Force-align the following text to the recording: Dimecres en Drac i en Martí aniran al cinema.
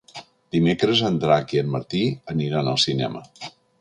Dimecres 0.55 1.03
en 1.09 1.19
Drac 1.25 1.53
i 1.57 1.61
en 1.63 1.69
Martí 1.75 2.01
aniran 2.35 2.73
al 2.73 2.81
cinema. 2.87 3.23